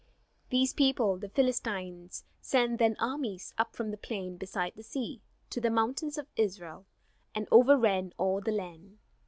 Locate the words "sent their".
2.41-2.95